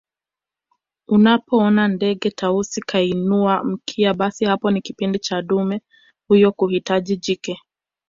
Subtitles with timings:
[1.07, 5.81] Unapoona ndege Tausi kainua mkia basi hapo ni kipindi cha dume
[6.27, 7.59] huyo kuhitaji jike